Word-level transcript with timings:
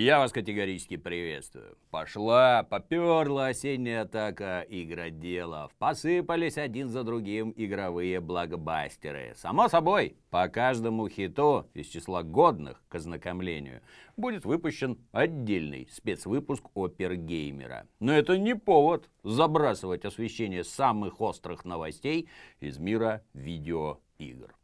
Я 0.00 0.18
вас 0.18 0.32
категорически 0.32 0.96
приветствую. 0.96 1.76
Пошла, 1.90 2.62
поперла 2.62 3.48
осенняя 3.48 4.04
атака 4.04 4.64
игроделов. 4.66 5.74
Посыпались 5.78 6.56
один 6.56 6.88
за 6.88 7.04
другим 7.04 7.52
игровые 7.54 8.20
блокбастеры. 8.20 9.34
Само 9.36 9.68
собой, 9.68 10.16
по 10.30 10.48
каждому 10.48 11.06
хиту 11.06 11.68
из 11.74 11.88
числа 11.88 12.22
годных 12.22 12.82
к 12.88 12.94
ознакомлению 12.94 13.82
будет 14.16 14.46
выпущен 14.46 14.96
отдельный 15.12 15.86
спецвыпуск 15.92 16.64
Опергеймера. 16.74 17.86
Но 17.98 18.14
это 18.14 18.38
не 18.38 18.56
повод 18.56 19.10
забрасывать 19.22 20.06
освещение 20.06 20.64
самых 20.64 21.20
острых 21.20 21.66
новостей 21.66 22.30
из 22.60 22.78
мира 22.78 23.22
видеоигр. 23.34 24.54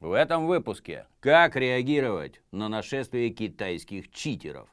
В 0.00 0.12
этом 0.12 0.46
выпуске 0.46 1.06
как 1.18 1.56
реагировать 1.56 2.40
на 2.52 2.68
нашествие 2.68 3.30
китайских 3.30 4.12
читеров. 4.12 4.68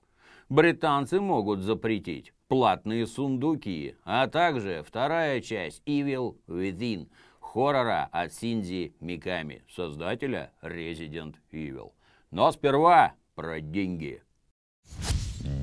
Британцы 0.49 1.19
могут 1.19 1.61
запретить 1.61 2.31
платные 2.47 3.07
сундуки, 3.07 3.95
а 4.03 4.27
также 4.27 4.83
вторая 4.87 5.41
часть 5.41 5.81
Evil 5.87 6.37
Within 6.47 7.07
хоррора 7.39 8.07
от 8.11 8.33
Синзи 8.33 8.93
Миками, 8.99 9.63
создателя 9.67 10.51
Resident 10.61 11.35
Evil. 11.51 11.93
Но 12.29 12.51
сперва 12.51 13.13
про 13.33 13.61
деньги. 13.61 14.21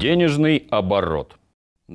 Денежный 0.00 0.66
оборот– 0.70 1.38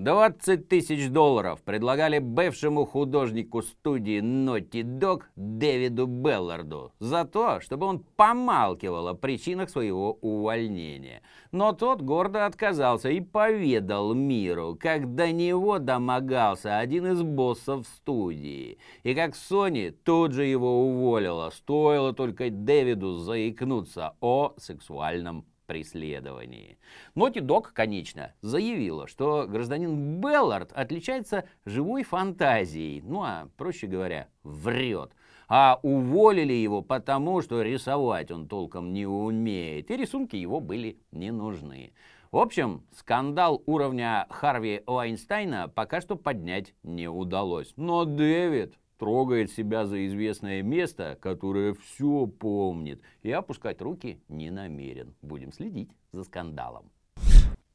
20 0.03 0.67
тысяч 0.67 1.09
долларов 1.09 1.61
предлагали 1.63 2.19
бывшему 2.19 2.85
художнику 2.85 3.61
студии 3.61 4.19
Naughty 4.21 4.83
Dog 4.83 5.23
Дэвиду 5.35 6.05
Белларду 6.05 6.93
за 6.99 7.25
то, 7.25 7.59
чтобы 7.61 7.87
он 7.87 7.99
помалкивал 8.15 9.07
о 9.07 9.13
причинах 9.13 9.69
своего 9.69 10.13
увольнения. 10.21 11.21
Но 11.51 11.73
тот 11.73 12.01
гордо 12.01 12.45
отказался 12.45 13.09
и 13.09 13.21
поведал 13.21 14.13
миру, 14.13 14.77
как 14.79 15.15
до 15.15 15.31
него 15.31 15.79
домогался 15.79 16.77
один 16.77 17.07
из 17.07 17.21
боссов 17.23 17.87
студии, 17.87 18.77
и 19.03 19.15
как 19.15 19.33
Sony 19.33 19.91
тут 19.91 20.33
же 20.33 20.45
его 20.45 20.87
уволила, 20.87 21.49
стоило 21.49 22.13
только 22.13 22.49
Дэвиду 22.49 23.17
заикнуться 23.17 24.15
о 24.21 24.53
сексуальном 24.57 25.45
преследовании. 25.67 26.79
Ноти 27.13 27.39
Док, 27.39 27.73
конечно, 27.73 28.33
заявила, 28.41 29.07
что 29.07 29.45
гражданин 29.47 30.19
Беллард 30.19 30.71
отличается 30.73 31.45
живой 31.65 32.03
фантазией, 32.03 33.01
ну 33.01 33.21
а, 33.21 33.49
проще 33.57 33.85
говоря, 33.85 34.29
врет. 34.43 35.11
А 35.49 35.79
уволили 35.83 36.53
его 36.53 36.81
потому, 36.81 37.41
что 37.41 37.61
рисовать 37.61 38.31
он 38.31 38.47
толком 38.47 38.91
не 38.91 39.05
умеет, 39.05 39.91
и 39.91 39.97
рисунки 39.97 40.35
его 40.35 40.59
были 40.59 40.99
не 41.11 41.31
нужны. 41.31 41.93
В 42.31 42.37
общем, 42.37 42.83
скандал 42.93 43.63
уровня 43.65 44.27
Харви 44.29 44.83
Вайнстайна 44.85 45.69
пока 45.69 46.01
что 46.01 46.17
поднять 46.17 46.73
не 46.83 47.07
удалось. 47.09 47.71
Но 47.77 48.03
Дэвид 48.03 48.77
трогает 48.97 49.51
себя 49.51 49.85
за 49.85 50.05
известное 50.07 50.61
место, 50.61 51.17
которое 51.21 51.73
все 51.73 52.27
помнит, 52.27 53.01
и 53.23 53.31
опускать 53.31 53.81
руки 53.81 54.21
не 54.27 54.49
намерен. 54.49 55.15
Будем 55.21 55.51
следить 55.51 55.91
за 56.11 56.23
скандалом. 56.23 56.91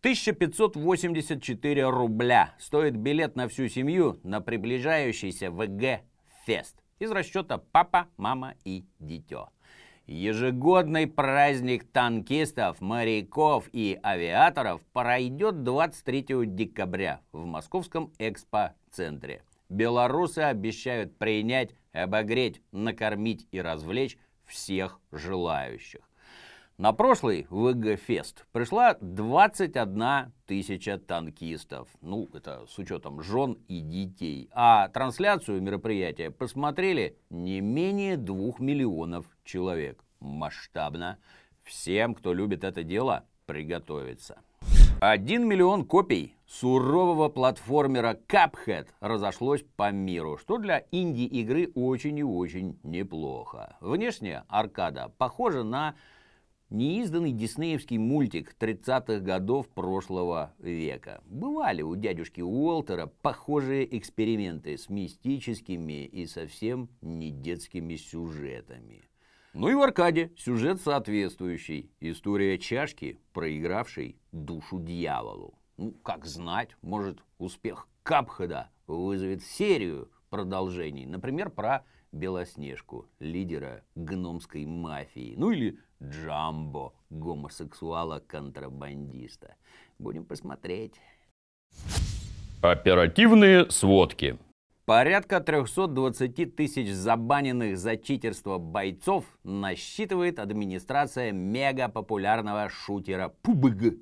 1584 0.00 1.88
рубля 1.88 2.54
стоит 2.58 2.96
билет 2.96 3.36
на 3.36 3.46
всю 3.46 3.68
семью 3.68 4.18
на 4.24 4.40
приближающийся 4.40 5.52
ВГ-фест 5.52 6.82
из 6.98 7.10
расчета 7.12 7.58
папа, 7.58 8.08
мама 8.16 8.54
и 8.64 8.84
дитё. 8.98 9.50
Ежегодный 10.06 11.06
праздник 11.06 11.84
танкистов, 11.84 12.80
моряков 12.80 13.68
и 13.72 13.96
авиаторов 14.02 14.80
пройдет 14.92 15.62
23 15.62 16.46
декабря 16.46 17.20
в 17.30 17.44
Московском 17.44 18.12
экспо-центре 18.18 19.42
белорусы 19.72 20.40
обещают 20.40 21.16
принять, 21.16 21.74
обогреть, 21.92 22.60
накормить 22.72 23.46
и 23.50 23.60
развлечь 23.60 24.18
всех 24.44 25.00
желающих. 25.10 26.00
На 26.78 26.92
прошлый 26.92 27.46
ВГ-фест 27.50 28.46
пришла 28.50 28.96
21 29.00 30.32
тысяча 30.46 30.98
танкистов. 30.98 31.88
Ну, 32.00 32.28
это 32.32 32.66
с 32.66 32.78
учетом 32.78 33.22
жен 33.22 33.58
и 33.68 33.80
детей. 33.80 34.48
А 34.52 34.88
трансляцию 34.88 35.62
мероприятия 35.62 36.30
посмотрели 36.30 37.16
не 37.30 37.60
менее 37.60 38.16
двух 38.16 38.58
миллионов 38.58 39.26
человек. 39.44 40.02
Масштабно. 40.18 41.18
Всем, 41.62 42.14
кто 42.14 42.32
любит 42.32 42.64
это 42.64 42.82
дело, 42.82 43.26
приготовиться. 43.46 44.40
1 45.04 45.48
миллион 45.48 45.84
копий 45.84 46.36
сурового 46.46 47.28
платформера 47.28 48.16
Cuphead 48.28 48.86
разошлось 49.00 49.64
по 49.74 49.90
миру, 49.90 50.38
что 50.38 50.58
для 50.58 50.86
инди-игры 50.92 51.72
очень 51.74 52.18
и 52.18 52.22
очень 52.22 52.78
неплохо. 52.84 53.76
Внешне 53.80 54.44
аркада 54.46 55.12
похожа 55.18 55.64
на 55.64 55.96
неизданный 56.70 57.32
диснеевский 57.32 57.98
мультик 57.98 58.54
30-х 58.60 59.18
годов 59.18 59.68
прошлого 59.70 60.54
века. 60.60 61.20
Бывали 61.24 61.82
у 61.82 61.96
дядюшки 61.96 62.40
Уолтера 62.40 63.10
похожие 63.22 63.98
эксперименты 63.98 64.78
с 64.78 64.88
мистическими 64.88 66.04
и 66.04 66.26
совсем 66.26 66.88
не 67.00 67.32
детскими 67.32 67.96
сюжетами. 67.96 69.02
Ну 69.54 69.68
и 69.68 69.74
в 69.74 69.82
аркаде 69.82 70.32
сюжет 70.38 70.80
соответствующий. 70.80 71.90
История 72.00 72.58
чашки, 72.58 73.20
проигравшей 73.34 74.16
душу 74.32 74.80
дьяволу. 74.80 75.58
Ну, 75.76 75.92
как 76.02 76.24
знать, 76.24 76.70
может, 76.80 77.22
успех 77.36 77.86
Капхеда 78.02 78.70
вызовет 78.86 79.42
серию 79.42 80.10
продолжений. 80.30 81.04
Например, 81.04 81.50
про 81.50 81.84
Белоснежку, 82.12 83.10
лидера 83.18 83.84
гномской 83.94 84.64
мафии. 84.64 85.34
Ну 85.36 85.50
или 85.50 85.78
Джамбо, 86.02 86.94
гомосексуала-контрабандиста. 87.10 89.56
Будем 89.98 90.24
посмотреть. 90.24 90.94
Оперативные 92.62 93.70
сводки. 93.70 94.38
Порядка 94.84 95.38
320 95.38 96.56
тысяч 96.56 96.90
забаненных 96.90 97.78
за 97.78 97.96
читерство 97.96 98.58
бойцов 98.58 99.24
насчитывает 99.44 100.40
администрация 100.40 101.30
мега-популярного 101.30 102.68
шутера 102.68 103.32
PUBG. 103.44 104.00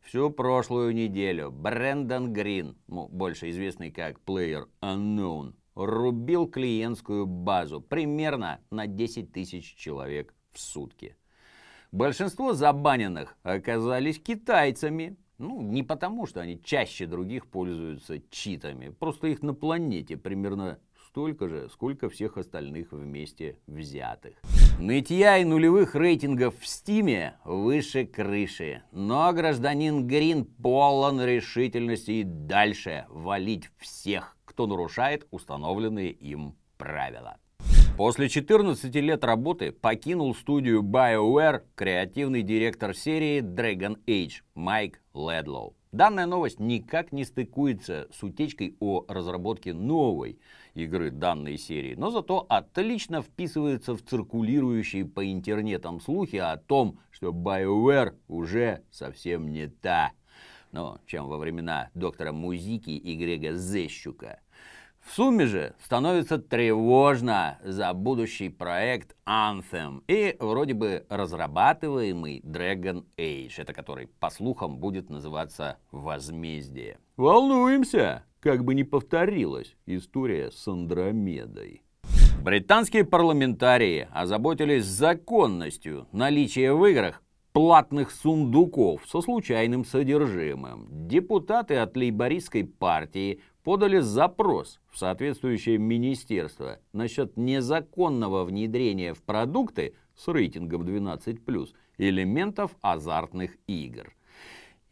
Всю 0.00 0.30
прошлую 0.30 0.94
неделю 0.94 1.50
Брэндон 1.50 2.32
Грин, 2.32 2.74
ну, 2.86 3.06
больше 3.08 3.50
известный 3.50 3.90
как 3.90 4.18
Player 4.24 4.64
Unknown, 4.80 5.52
рубил 5.74 6.46
клиентскую 6.46 7.26
базу 7.26 7.82
примерно 7.82 8.60
на 8.70 8.86
10 8.86 9.30
тысяч 9.30 9.74
человек 9.74 10.34
в 10.52 10.58
сутки. 10.58 11.18
Большинство 11.92 12.54
забаненных 12.54 13.36
оказались 13.42 14.18
китайцами, 14.18 15.18
ну, 15.38 15.60
не 15.62 15.82
потому, 15.82 16.26
что 16.26 16.40
они 16.40 16.60
чаще 16.62 17.06
других 17.06 17.46
пользуются 17.46 18.20
читами. 18.30 18.90
Просто 18.90 19.28
их 19.28 19.42
на 19.42 19.54
планете 19.54 20.16
примерно 20.16 20.78
столько 21.08 21.48
же, 21.48 21.68
сколько 21.70 22.08
всех 22.08 22.36
остальных 22.38 22.92
вместе 22.92 23.58
взятых. 23.66 24.34
Нытья 24.80 25.38
и 25.38 25.44
нулевых 25.44 25.94
рейтингов 25.94 26.58
в 26.58 26.66
Стиме 26.66 27.36
выше 27.44 28.04
крыши. 28.04 28.82
Но 28.90 29.32
гражданин 29.32 30.06
Грин 30.06 30.44
полон 30.44 31.20
решительности 31.22 32.10
и 32.10 32.22
дальше 32.24 33.06
валить 33.08 33.70
всех, 33.78 34.36
кто 34.44 34.66
нарушает 34.66 35.26
установленные 35.30 36.10
им 36.10 36.56
правила. 36.76 37.38
После 37.96 38.28
14 38.28 38.92
лет 38.96 39.22
работы 39.22 39.70
покинул 39.70 40.34
студию 40.34 40.82
BioWare 40.82 41.62
креативный 41.76 42.42
директор 42.42 42.92
серии 42.92 43.40
Dragon 43.40 43.96
Age 44.06 44.42
Майк 44.56 45.00
Ледлоу. 45.14 45.76
Данная 45.92 46.26
новость 46.26 46.58
никак 46.58 47.12
не 47.12 47.24
стыкуется 47.24 48.08
с 48.12 48.24
утечкой 48.24 48.74
о 48.80 49.04
разработке 49.06 49.72
новой 49.72 50.40
игры 50.74 51.12
данной 51.12 51.56
серии, 51.56 51.94
но 51.94 52.10
зато 52.10 52.44
отлично 52.48 53.22
вписывается 53.22 53.94
в 53.94 54.02
циркулирующие 54.02 55.04
по 55.04 55.30
интернетам 55.32 56.00
слухи 56.00 56.34
о 56.34 56.56
том, 56.56 56.98
что 57.12 57.28
BioWare 57.28 58.16
уже 58.26 58.82
совсем 58.90 59.52
не 59.52 59.68
та, 59.68 60.10
ну, 60.72 60.98
чем 61.06 61.28
во 61.28 61.38
времена 61.38 61.90
доктора 61.94 62.32
Музики 62.32 62.90
и 62.90 63.14
Грега 63.14 63.54
Зещука. 63.54 64.40
В 65.04 65.12
сумме 65.12 65.46
же 65.46 65.74
становится 65.84 66.38
тревожно 66.38 67.58
за 67.62 67.92
будущий 67.92 68.48
проект 68.48 69.14
Anthem 69.26 70.02
и 70.08 70.34
вроде 70.40 70.72
бы 70.72 71.04
разрабатываемый 71.10 72.40
Dragon 72.40 73.04
Age, 73.18 73.52
это 73.58 73.74
который, 73.74 74.08
по 74.18 74.30
слухам, 74.30 74.78
будет 74.78 75.10
называться 75.10 75.76
«Возмездие». 75.92 76.98
Волнуемся, 77.18 78.24
как 78.40 78.64
бы 78.64 78.74
не 78.74 78.82
повторилась 78.82 79.76
история 79.86 80.50
с 80.50 80.66
Андромедой. 80.66 81.82
Британские 82.42 83.04
парламентарии 83.04 84.08
озаботились 84.10 84.86
законностью 84.86 86.08
наличия 86.12 86.72
в 86.72 86.84
играх 86.86 87.22
платных 87.52 88.10
сундуков 88.10 89.02
со 89.06 89.20
случайным 89.20 89.84
содержимым. 89.84 90.88
Депутаты 90.90 91.76
от 91.76 91.96
лейбористской 91.96 92.64
партии 92.64 93.40
подали 93.64 93.98
запрос 93.98 94.78
в 94.90 94.98
соответствующее 94.98 95.78
министерство 95.78 96.78
насчет 96.92 97.36
незаконного 97.36 98.44
внедрения 98.44 99.14
в 99.14 99.22
продукты 99.22 99.94
с 100.14 100.28
рейтингом 100.28 100.82
12+, 100.82 101.74
элементов 101.98 102.76
азартных 102.82 103.56
игр. 103.66 104.14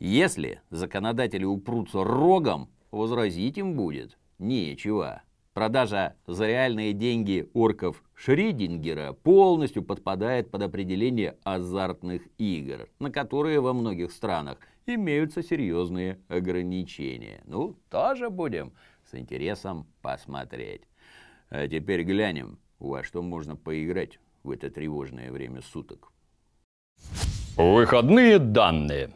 Если 0.00 0.60
законодатели 0.70 1.44
упрутся 1.44 2.02
рогом, 2.02 2.70
возразить 2.90 3.58
им 3.58 3.76
будет 3.76 4.18
нечего. 4.38 5.22
Продажа 5.54 6.16
за 6.26 6.46
реальные 6.46 6.94
деньги 6.94 7.50
орков 7.52 8.02
Шридингера 8.14 9.12
полностью 9.12 9.82
подпадает 9.82 10.50
под 10.50 10.62
определение 10.62 11.36
азартных 11.44 12.22
игр, 12.38 12.88
на 12.98 13.10
которые 13.10 13.60
во 13.60 13.74
многих 13.74 14.12
странах 14.12 14.56
имеются 14.86 15.42
серьезные 15.42 16.18
ограничения. 16.28 17.42
Ну, 17.44 17.76
тоже 17.90 18.30
будем 18.30 18.72
с 19.10 19.14
интересом 19.14 19.86
посмотреть. 20.00 20.82
А 21.50 21.68
теперь 21.68 22.02
глянем, 22.04 22.58
во 22.78 23.02
что 23.02 23.20
можно 23.20 23.54
поиграть 23.54 24.18
в 24.42 24.50
это 24.52 24.70
тревожное 24.70 25.30
время 25.30 25.60
суток. 25.60 26.12
Выходные 27.56 28.38
данные. 28.38 29.10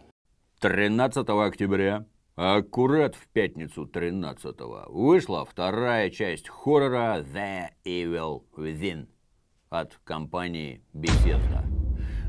13 0.61 1.27
октября 1.31 2.05
Аккурат 2.39 3.15
в 3.15 3.29
пятницу 3.29 3.87
13-го 3.91 4.93
вышла 4.93 5.47
вторая 5.47 6.11
часть 6.11 6.51
хоррора 6.51 7.23
The 7.23 7.69
Evil 7.83 8.43
Within 8.55 9.07
от 9.71 9.99
компании 10.05 10.83
Bethesda. 10.93 11.65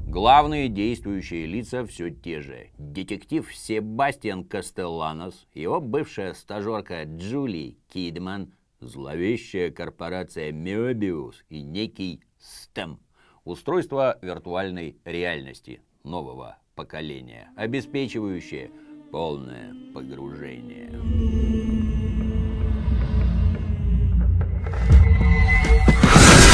Главные 0.07 0.69
действующие 0.69 1.45
лица 1.45 1.85
все 1.85 2.09
те 2.09 2.39
же. 2.39 2.69
Детектив 2.77 3.53
Себастьян 3.53 4.45
Кастелланос, 4.45 5.45
его 5.53 5.81
бывшая 5.81 6.35
стажерка 6.35 7.03
Джули 7.03 7.77
Кидман, 7.89 8.53
зловещая 8.79 9.71
корпорация 9.71 10.53
Möbius 10.53 11.35
и 11.49 11.61
некий 11.61 12.21
STEM. 12.39 12.99
Устройство 13.43 14.17
виртуальной 14.21 15.01
реальности 15.03 15.81
нового 16.05 16.59
поколения, 16.75 17.49
обеспечивающее 17.57 18.71
Полное 19.11 19.73
погружение. 19.93 20.91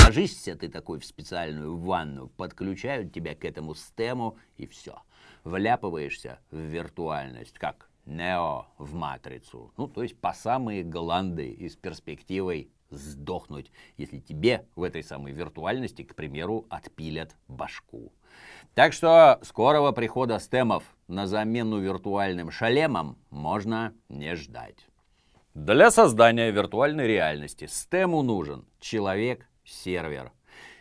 Ложишься 0.06 0.56
ты 0.56 0.70
такой 0.70 1.00
в 1.00 1.06
специальную 1.06 1.76
ванну, 1.76 2.28
подключают 2.28 3.12
тебя 3.12 3.34
к 3.34 3.44
этому 3.44 3.74
стему 3.74 4.38
и 4.58 4.68
все. 4.68 5.02
Вляпываешься 5.44 6.40
в 6.52 6.58
виртуальность, 6.58 7.58
как 7.58 7.90
Нео 8.06 8.68
в 8.78 8.94
матрицу. 8.94 9.74
Ну, 9.76 9.88
то 9.88 10.04
есть 10.04 10.16
по 10.20 10.34
самые 10.34 10.84
гланды 10.84 11.50
и 11.50 11.68
с 11.68 11.76
перспективой 11.76 12.70
сдохнуть, 12.92 13.72
если 13.98 14.20
тебе 14.20 14.68
в 14.76 14.84
этой 14.84 15.04
самой 15.04 15.32
виртуальности, 15.32 16.04
к 16.04 16.14
примеру, 16.14 16.68
отпилят 16.70 17.36
башку. 17.48 18.12
Так 18.76 18.94
что 18.94 19.40
скорого 19.42 19.92
прихода 19.92 20.38
стемов 20.40 20.84
на 21.14 21.28
замену 21.28 21.80
виртуальным 21.80 22.52
шалемам 22.52 23.18
можно 23.30 23.94
не 24.10 24.36
ждать. 24.36 24.88
Для 25.54 25.92
создания 25.92 26.50
виртуальной 26.52 27.08
реальности 27.08 27.68
стему 27.70 28.24
нужен 28.24 28.66
человек-сервер. 28.80 30.32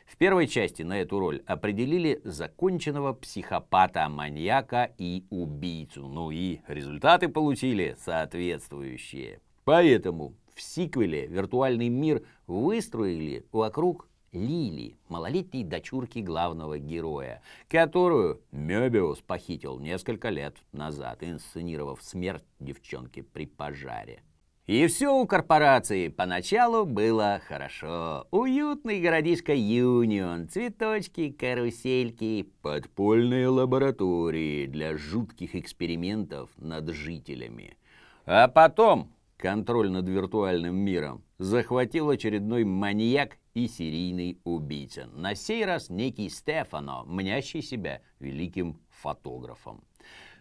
В 0.06 0.16
первой 0.16 0.46
части 0.46 0.82
на 0.82 1.00
эту 1.00 1.18
роль 1.18 1.42
определили 1.46 2.20
законченного 2.24 3.12
психопата, 3.12 4.08
маньяка 4.08 4.90
и 4.98 5.24
убийцу. 5.30 6.06
Ну 6.08 6.30
и 6.30 6.60
результаты 6.66 7.28
получили 7.28 7.96
соответствующие. 7.98 9.40
Поэтому 9.64 10.34
в 10.54 10.62
сиквеле 10.62 11.26
виртуальный 11.26 11.88
мир 11.88 12.22
выстроили 12.46 13.46
вокруг 13.52 14.08
Лили, 14.32 14.96
малолетней 15.08 15.62
дочурки 15.62 16.20
главного 16.20 16.78
героя, 16.78 17.42
которую 17.68 18.40
Мёбиус 18.50 19.20
похитил 19.20 19.78
несколько 19.78 20.30
лет 20.30 20.56
назад, 20.72 21.22
инсценировав 21.22 22.02
смерть 22.02 22.44
девчонки 22.58 23.20
при 23.20 23.44
пожаре. 23.44 24.22
И 24.66 24.86
все 24.86 25.12
у 25.12 25.26
корпорации 25.26 26.08
поначалу 26.08 26.86
было 26.86 27.42
хорошо. 27.46 28.26
Уютный 28.30 29.02
городишко 29.02 29.52
Юнион, 29.54 30.48
цветочки, 30.48 31.30
карусельки, 31.30 32.48
подпольные 32.62 33.48
лаборатории 33.48 34.66
для 34.66 34.96
жутких 34.96 35.56
экспериментов 35.56 36.48
над 36.56 36.88
жителями. 36.90 37.76
А 38.24 38.48
потом 38.48 39.12
контроль 39.36 39.90
над 39.90 40.08
виртуальным 40.08 40.76
миром 40.76 41.22
захватил 41.38 42.08
очередной 42.08 42.64
маньяк 42.64 43.36
и 43.54 43.68
серийный 43.68 44.40
убийца. 44.44 45.06
На 45.06 45.34
сей 45.34 45.64
раз 45.64 45.90
некий 45.90 46.28
Стефано, 46.28 47.04
мнящий 47.04 47.62
себя 47.62 48.00
великим 48.18 48.80
фотографом. 48.88 49.84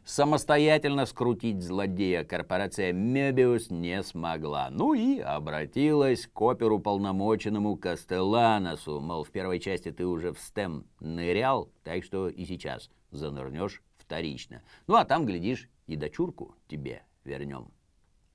Самостоятельно 0.03 1.05
скрутить 1.05 1.61
злодея 1.61 2.23
корпорация 2.23 2.91
Мебиус 2.91 3.69
не 3.69 4.01
смогла. 4.01 4.69
Ну 4.71 4.95
и 4.95 5.19
обратилась 5.19 6.25
к 6.25 6.41
оперу 6.41 6.79
полномоченному 6.79 7.77
Кастелланосу. 7.77 8.99
Мол, 8.99 9.23
в 9.23 9.29
первой 9.29 9.59
части 9.59 9.91
ты 9.91 10.05
уже 10.05 10.33
в 10.33 10.39
стем 10.39 10.85
нырял, 10.99 11.69
так 11.83 12.03
что 12.03 12.29
и 12.29 12.45
сейчас 12.45 12.89
занырнешь 13.11 13.83
вторично. 13.97 14.63
Ну 14.87 14.95
а 14.95 15.05
там, 15.05 15.25
глядишь, 15.25 15.69
и 15.85 15.95
дочурку 15.95 16.55
тебе 16.67 17.03
вернем. 17.23 17.71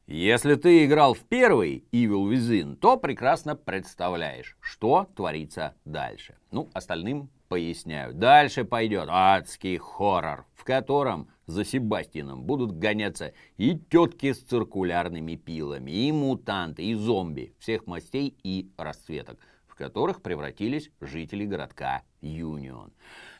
Если 0.09 0.55
ты 0.55 0.85
играл 0.85 1.15
в 1.15 1.25
первый 1.25 1.85
Evil 1.91 2.31
Within, 2.31 2.77
то 2.77 2.97
прекрасно 2.97 3.57
представляешь, 3.57 4.57
что 4.61 5.09
творится 5.17 5.75
дальше. 5.85 6.37
Ну, 6.53 6.71
остальным 6.75 7.29
поясняю. 7.49 8.15
Дальше 8.15 8.65
пойдет 8.65 9.09
адский 9.11 9.79
хоррор, 9.79 10.47
в 10.55 10.63
котором 10.63 11.29
за 11.47 11.65
Себастьяном 11.65 12.45
будут 12.45 12.79
гоняться 12.79 13.33
и 13.57 13.77
тетки 13.77 14.33
с 14.33 14.39
циркулярными 14.39 15.35
пилами, 15.35 15.91
и 15.91 16.13
мутанты, 16.13 16.85
и 16.85 16.95
зомби 16.95 17.53
всех 17.59 17.89
мастей 17.89 18.37
и 18.45 18.71
расцветок, 18.77 19.41
в 19.67 19.75
которых 19.75 20.23
превратились 20.23 20.89
жители 21.01 21.47
городка 21.47 22.03
Юнион. 22.21 22.93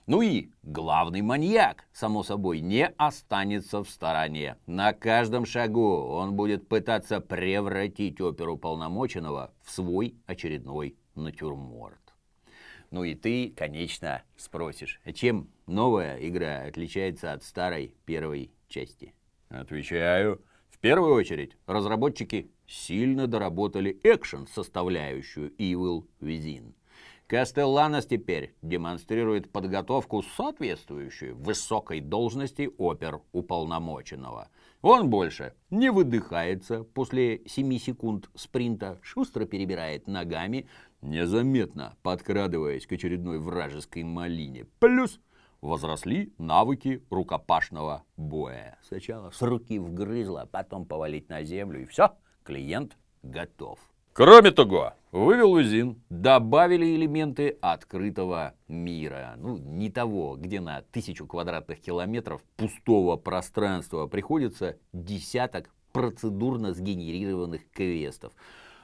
Ну 0.07 0.23
и 0.23 0.51
главный 0.63 1.21
маньяк, 1.21 1.85
само 1.93 2.23
собой, 2.23 2.61
не 2.61 2.87
останется 2.97 3.83
в 3.83 3.91
стороне. 3.91 4.57
На 4.67 4.93
каждом 4.93 5.45
шагу 5.45 5.97
он 5.97 6.37
будет 6.37 6.69
пытаться 6.69 7.21
превратить 7.21 8.21
оперу 8.21 8.57
полномоченного 8.57 9.53
в 9.65 9.71
свой 9.73 10.15
очередной 10.27 10.97
натюрморт. 11.17 12.15
Ну 12.93 13.03
и 13.03 13.17
ты, 13.17 13.51
конечно, 13.51 14.23
спросишь, 14.37 15.01
чем 15.13 15.51
новая 15.67 16.19
игра 16.19 16.63
отличается 16.63 17.33
от 17.33 17.43
старой 17.43 17.93
первой 18.05 18.53
части? 18.69 19.13
Отвечаю. 19.49 20.41
В 20.71 20.79
первую 20.79 21.15
очередь, 21.15 21.57
разработчики 21.67 22.49
сильно 22.69 23.27
доработали 23.27 23.99
экшен 24.05 24.47
составляющую 24.47 25.51
Evil 25.57 26.07
Within. 26.21 26.75
Кастелланос 27.27 28.07
теперь 28.07 28.55
демонстрирует 28.63 29.51
подготовку 29.51 30.23
соответствующую 30.23 31.37
высокой 31.37 32.01
должности 32.01 32.71
опер 32.79 33.21
уполномоченного. 33.33 34.49
Он 34.81 35.11
больше 35.11 35.55
не 35.71 35.91
выдыхается 35.91 36.85
после 36.85 37.43
7 37.47 37.79
секунд 37.79 38.31
спринта, 38.37 39.01
шустро 39.03 39.45
перебирает 39.45 40.07
ногами, 40.07 40.69
незаметно 41.03 41.97
подкрадываясь 42.03 42.87
к 42.87 42.93
очередной 42.93 43.41
вражеской 43.41 44.05
малине. 44.05 44.67
Плюс 44.79 45.19
возросли 45.61 46.33
навыки 46.39 47.03
рукопашного 47.11 48.05
боя. 48.17 48.79
Сначала 48.83 49.31
с 49.31 49.43
руки 49.43 49.81
вгрызла, 49.81 50.49
потом 50.49 50.87
повалить 50.87 51.29
на 51.29 51.43
землю, 51.43 51.83
и 51.83 51.87
все, 51.87 52.17
клиент 52.45 52.97
готов. 53.25 53.81
Кроме 54.17 54.51
того, 54.51 54.95
вывел 55.13 55.53
Узин, 55.53 56.01
добавили 56.09 56.97
элементы 56.97 57.59
открытого 57.61 58.55
мира. 58.67 59.35
Ну, 59.37 59.59
не 59.59 59.91
того, 59.91 60.37
где 60.39 60.59
на 60.59 60.81
тысячу 60.91 61.27
квадратных 61.27 61.83
километров 61.83 62.41
пустого 62.57 63.17
пространства 63.17 64.07
приходится 64.07 64.79
десяток 64.95 65.69
процедурно 65.93 66.73
сгенерированных 66.73 67.71
квестов, 67.71 68.33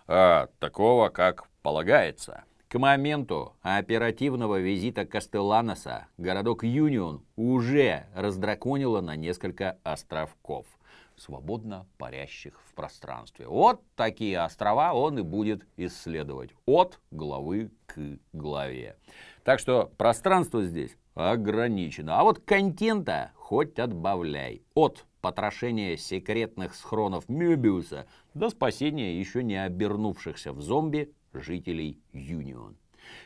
а 0.07 0.49
такого, 0.59 1.09
как 1.09 1.49
полагается. 1.63 2.45
К 2.69 2.79
моменту 2.79 3.57
оперативного 3.63 4.61
визита 4.61 5.07
Кастелланоса 5.07 6.09
городок 6.19 6.63
Юнион 6.63 7.23
уже 7.37 8.05
раздраконило 8.15 9.01
на 9.01 9.17
несколько 9.17 9.79
островков– 9.83 10.67
свободно 11.23 11.87
парящих 11.99 12.61
в 12.69 12.75
пространстве. 12.75 13.47
Вот 13.47 13.83
такие 13.95 14.41
острова 14.41 14.93
он 14.93 15.19
и 15.19 15.23
будет 15.23 15.67
исследовать 15.77 16.51
от 16.67 17.01
главы 17.11 17.71
к 17.87 18.19
главе. 18.33 18.97
Так 19.45 19.59
что 19.59 19.93
пространство 19.97 20.65
здесь 20.65 20.97
ограничено. 21.15 22.19
А 22.19 22.25
вот 22.25 22.41
контента 22.41 23.33
хоть 23.35 23.79
отбавляй. 23.79 24.63
От 24.75 25.07
потрошения 25.21 25.97
секретных 25.97 26.75
схронов 26.75 27.29
Мёбиуса 27.29 28.07
до 28.35 28.51
спасения 28.51 29.19
еще 29.19 29.43
не 29.43 29.63
обернувшихся 29.63 30.53
в 30.53 30.61
зомби 30.61 31.13
жителей 31.33 32.01
Юнион. 32.13 32.77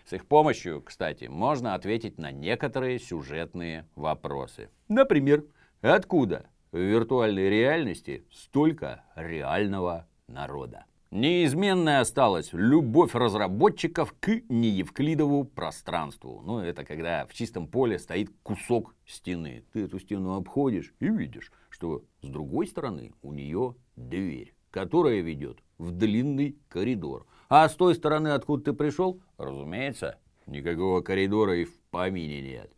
С 0.04 0.12
их 0.12 0.26
помощью, 0.26 0.82
кстати, 0.82 1.24
можно 1.24 1.74
ответить 1.74 2.18
на 2.18 2.32
некоторые 2.32 2.98
сюжетные 2.98 3.86
вопросы. 3.94 4.70
Например, 4.88 5.44
откуда 5.80 6.46
в 6.72 6.78
виртуальной 6.78 7.48
реальности 7.50 8.24
столько 8.30 9.04
реального 9.14 10.06
народа? 10.28 10.86
Неизменной 11.12 12.00
осталась 12.00 12.50
любовь 12.52 13.14
разработчиков 13.14 14.14
к 14.18 14.42
неевклидову 14.48 15.44
пространству. 15.44 16.42
Ну, 16.44 16.58
это 16.58 16.84
когда 16.84 17.26
в 17.26 17.32
чистом 17.32 17.68
поле 17.68 17.98
стоит 17.98 18.30
кусок 18.42 18.94
стены. 19.06 19.64
Ты 19.72 19.84
эту 19.84 20.00
стену 20.00 20.34
обходишь 20.34 20.92
и 20.98 21.08
видишь, 21.08 21.52
что 21.70 22.02
с 22.22 22.28
другой 22.28 22.66
стороны 22.66 23.12
у 23.22 23.32
нее 23.32 23.76
дверь, 23.94 24.54
которая 24.70 25.20
ведет 25.20 25.58
в 25.78 25.92
длинный 25.92 26.58
коридор. 26.68 27.26
А 27.48 27.68
с 27.68 27.74
той 27.76 27.94
стороны, 27.94 28.28
откуда 28.28 28.64
ты 28.64 28.72
пришел, 28.72 29.20
разумеется, 29.38 30.18
никакого 30.46 31.02
коридора 31.02 31.56
и 31.56 31.64
в 31.64 31.78
помине 31.90 32.42
нет. 32.42 32.72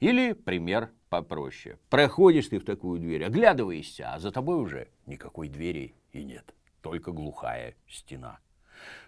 Или 0.00 0.34
пример 0.34 0.90
попроще. 1.10 1.76
Проходишь 1.90 2.48
ты 2.48 2.58
в 2.58 2.64
такую 2.64 3.00
дверь, 3.00 3.24
оглядываешься, 3.24 4.14
а 4.14 4.18
за 4.18 4.30
тобой 4.30 4.56
уже 4.56 4.88
никакой 5.06 5.48
двери 5.48 5.94
и 6.12 6.24
нет. 6.24 6.54
Только 6.80 7.12
глухая 7.12 7.74
стена. 7.86 8.38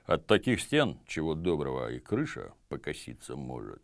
От 0.05 0.27
таких 0.27 0.61
стен, 0.61 0.99
чего 1.07 1.35
доброго, 1.35 1.91
и 1.91 2.01
крыша 2.01 2.53
покоситься 2.69 3.37
может. 3.37 3.81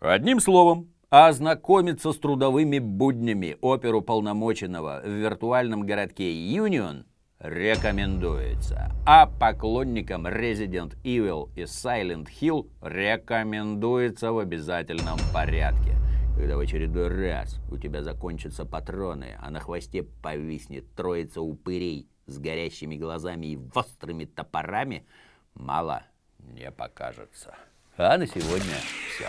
Одним 0.00 0.40
словом, 0.40 0.92
ознакомиться 1.10 2.12
с 2.12 2.18
трудовыми 2.18 2.80
буднями 2.80 3.56
оперу 3.60 4.00
полномоченного 4.02 5.02
в 5.04 5.08
виртуальном 5.08 5.86
городке 5.86 6.32
Юнион 6.32 7.06
рекомендуется. 7.38 8.90
А 9.06 9.26
поклонникам 9.26 10.26
Resident 10.26 10.96
Evil 11.04 11.50
и 11.54 11.62
Silent 11.62 12.28
Hill 12.40 12.68
рекомендуется 12.80 14.32
в 14.32 14.38
обязательном 14.38 15.18
порядке. 15.32 16.03
Когда 16.36 16.56
в 16.56 16.60
очередной 16.60 17.08
раз 17.08 17.60
у 17.70 17.78
тебя 17.78 18.02
закончатся 18.02 18.64
патроны, 18.64 19.38
а 19.40 19.50
на 19.50 19.60
хвосте 19.60 20.02
повиснет 20.02 20.84
троица 20.94 21.40
упырей 21.40 22.08
с 22.26 22.38
горящими 22.38 22.96
глазами 22.96 23.46
и 23.46 23.58
острыми 23.72 24.24
топорами, 24.24 25.06
мало 25.54 26.02
не 26.38 26.70
покажется. 26.72 27.54
А 27.96 28.18
на 28.18 28.26
сегодня 28.26 28.74
все. 29.14 29.28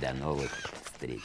До 0.00 0.14
новых 0.14 0.50
встреч. 0.84 1.22